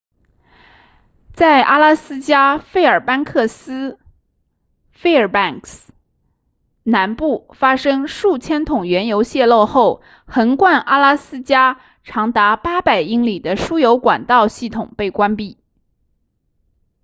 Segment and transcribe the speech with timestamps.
[1.31, 3.99] 在阿拉斯加费尔班克斯
[4.95, 5.83] fairbanks
[6.81, 15.59] 南部发生数千桶原油泄漏后横贯阿拉斯加长达800英里的输油管道系统被关闭